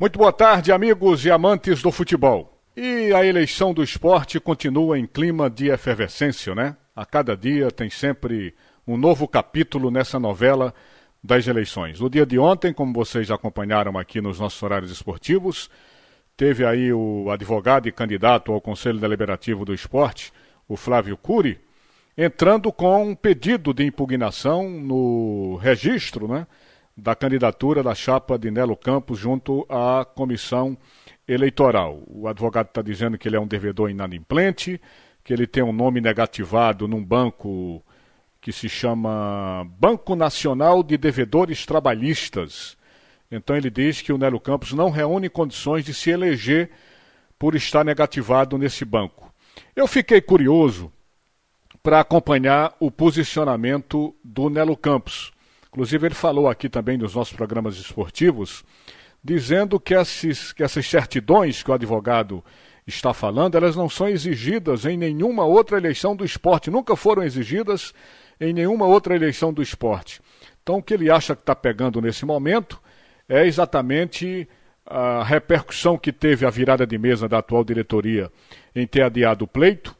[0.00, 2.58] Muito boa tarde, amigos e amantes do futebol.
[2.74, 6.74] E a eleição do esporte continua em clima de efervescência, né?
[6.96, 8.54] A cada dia tem sempre
[8.86, 10.72] um novo capítulo nessa novela
[11.22, 12.00] das eleições.
[12.00, 15.68] No dia de ontem, como vocês acompanharam aqui nos nossos horários esportivos,
[16.34, 20.32] teve aí o advogado e candidato ao Conselho Deliberativo do Esporte,
[20.66, 21.60] o Flávio Cury,
[22.16, 26.46] entrando com um pedido de impugnação no registro, né?
[26.96, 30.76] Da candidatura da chapa de Nelo Campos junto à comissão
[31.26, 32.02] eleitoral.
[32.06, 34.80] O advogado está dizendo que ele é um devedor inadimplente,
[35.22, 37.82] que ele tem um nome negativado num banco
[38.40, 42.76] que se chama Banco Nacional de Devedores Trabalhistas.
[43.30, 46.70] Então ele diz que o Nelo Campos não reúne condições de se eleger
[47.38, 49.32] por estar negativado nesse banco.
[49.76, 50.92] Eu fiquei curioso
[51.82, 55.32] para acompanhar o posicionamento do Nelo Campos.
[55.70, 58.64] Inclusive, ele falou aqui também nos nossos programas esportivos,
[59.22, 62.44] dizendo que, esses, que essas certidões que o advogado
[62.86, 67.94] está falando, elas não são exigidas em nenhuma outra eleição do esporte, nunca foram exigidas
[68.40, 70.20] em nenhuma outra eleição do esporte.
[70.62, 72.80] Então, o que ele acha que está pegando nesse momento
[73.28, 74.48] é exatamente
[74.84, 78.30] a repercussão que teve a virada de mesa da atual diretoria
[78.74, 79.96] em ter adiado o pleito.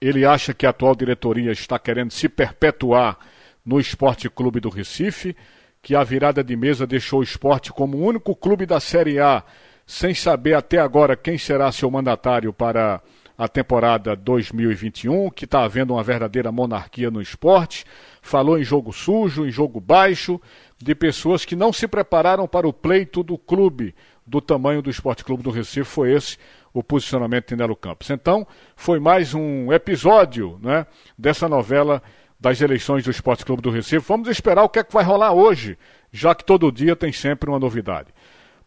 [0.00, 3.18] Ele acha que a atual diretoria está querendo se perpetuar
[3.64, 5.36] no Esporte Clube do Recife,
[5.82, 9.42] que a virada de mesa deixou o esporte como o único clube da Série A,
[9.86, 13.02] sem saber até agora quem será seu mandatário para
[13.36, 17.86] a temporada 2021, que está havendo uma verdadeira monarquia no esporte.
[18.20, 20.38] Falou em jogo sujo, em jogo baixo,
[20.76, 23.94] de pessoas que não se prepararam para o pleito do clube,
[24.26, 25.84] do tamanho do Esporte Clube do Recife.
[25.84, 26.36] Foi esse
[26.72, 28.10] o posicionamento de Nelo Campos.
[28.10, 32.02] Então, foi mais um episódio né, dessa novela
[32.40, 34.06] das eleições do Esporte Clube do Recife.
[34.08, 35.76] Vamos esperar o que é que vai rolar hoje,
[36.10, 38.08] já que todo dia tem sempre uma novidade.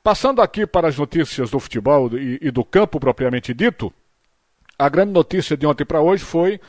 [0.04, 3.92] Passando aqui para as notícias do futebol e, e do campo propriamente dito,
[4.78, 6.60] a grande notícia de ontem para hoje foi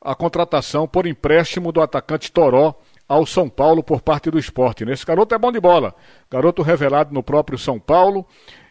[0.00, 2.74] a contratação por empréstimo do atacante Toró
[3.06, 4.84] ao São Paulo por parte do esporte.
[4.84, 5.94] Esse garoto é bom de bola,
[6.30, 8.26] garoto revelado no próprio São Paulo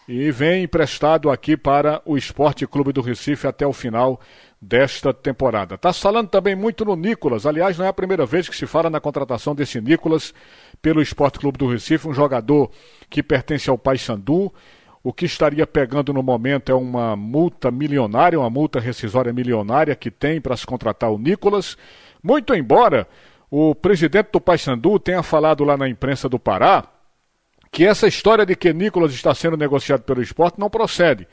[0.07, 4.19] e vem emprestado aqui para o Esporte Clube do Recife até o final
[4.61, 5.75] desta temporada.
[5.75, 8.65] Está se falando também muito no Nicolas, aliás, não é a primeira vez que se
[8.65, 10.33] fala na contratação desse Nicolas
[10.81, 12.71] pelo Esporte Clube do Recife, um jogador
[13.09, 14.53] que pertence ao Paysandu.
[15.03, 20.11] O que estaria pegando no momento é uma multa milionária, uma multa rescisória milionária que
[20.11, 21.77] tem para se contratar o Nicolas.
[22.21, 23.07] Muito embora
[23.49, 26.83] o presidente do Paysandu tenha falado lá na imprensa do Pará
[27.71, 31.27] que essa história de que Nicolas está sendo negociado pelo esporte não procede.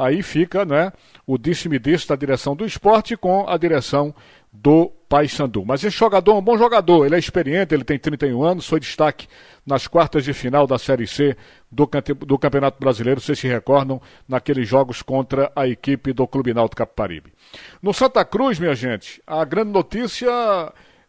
[0.00, 0.94] Aí fica né,
[1.26, 4.14] o disse-me-disse da direção do esporte com a direção
[4.50, 5.62] do Paysandu.
[5.62, 8.80] Mas esse jogador é um bom jogador, ele é experiente, ele tem 31 anos, foi
[8.80, 9.28] destaque
[9.66, 11.36] nas quartas de final da Série C
[11.70, 11.86] do,
[12.26, 17.34] do Campeonato Brasileiro, vocês se recordam, naqueles jogos contra a equipe do Clube Náutico Caparibe.
[17.82, 20.30] No Santa Cruz, minha gente, a grande notícia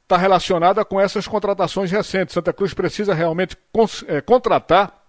[0.03, 2.33] está relacionada com essas contratações recentes.
[2.33, 3.55] Santa Cruz precisa realmente
[4.09, 5.01] é, contratar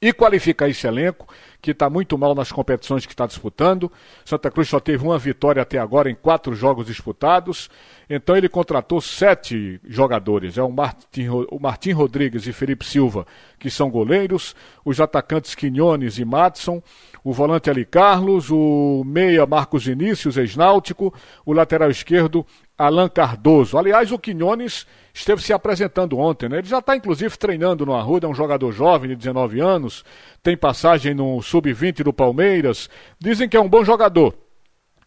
[0.00, 1.26] e qualificar esse elenco,
[1.66, 3.90] que está muito mal nas competições que está disputando.
[4.24, 7.68] Santa Cruz só teve uma vitória até agora em quatro jogos disputados.
[8.08, 10.56] Então ele contratou sete jogadores.
[10.56, 13.26] É o Martim, o Rodrigues e Felipe Silva,
[13.58, 14.54] que são goleiros,
[14.84, 16.80] os atacantes Quinones e Matson,
[17.24, 21.12] o volante Ali Carlos, o meia Marcos Inícios, ex-náutico,
[21.44, 22.46] o lateral esquerdo
[22.78, 23.78] Alan Cardoso.
[23.78, 26.58] Aliás, o Quinones esteve se apresentando ontem, né?
[26.58, 30.04] Ele já está, inclusive, treinando no Arruda, é um jogador jovem de 19 anos,
[30.42, 32.90] tem passagem no Sub-20 do Palmeiras.
[33.18, 34.36] Dizem que é um bom jogador.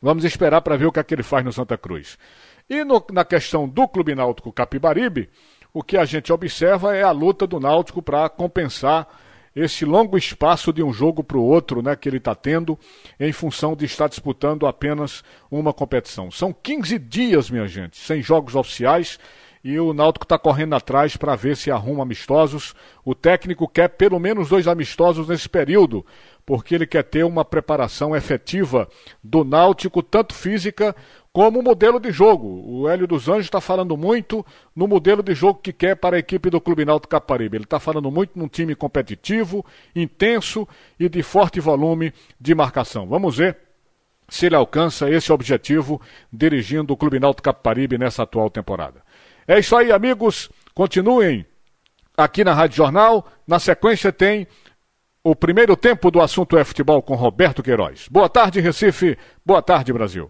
[0.02, 2.18] Vamos esperar para ver o que, é que ele faz no Santa Cruz.
[2.70, 5.30] E no, na questão do Clube Náutico Capibaribe,
[5.74, 9.08] o que a gente observa é a luta do Náutico para compensar
[9.56, 12.78] esse longo espaço de um jogo para o outro né, que ele está tendo,
[13.20, 16.32] em função de estar disputando apenas uma competição.
[16.32, 19.20] São 15 dias, minha gente, sem jogos oficiais.
[19.64, 22.74] E o Náutico está correndo atrás para ver se arruma amistosos.
[23.04, 26.06] O técnico quer pelo menos dois amistosos nesse período,
[26.46, 28.88] porque ele quer ter uma preparação efetiva
[29.24, 30.96] do Náutico, tanto física
[31.32, 32.64] como modelo de jogo.
[32.66, 34.46] O Hélio dos Anjos está falando muito
[34.76, 37.58] no modelo de jogo que quer para a equipe do Clube Náutico Caparibe.
[37.58, 39.66] Ele está falando muito num time competitivo,
[39.96, 40.68] intenso
[41.00, 43.08] e de forte volume de marcação.
[43.08, 43.58] Vamos ver
[44.30, 46.00] se ele alcança esse objetivo
[46.32, 49.02] dirigindo o Clube Náutico Caparibe nessa atual temporada.
[49.50, 50.48] É isso aí, amigos.
[50.76, 51.44] Continuem
[52.16, 53.28] aqui na Rádio Jornal.
[53.48, 54.48] Na sequência tem
[55.24, 58.08] o primeiro tempo do assunto é futebol com Roberto Queiroz.
[58.12, 59.18] Boa tarde, Recife.
[59.44, 60.30] Boa tarde, Brasil.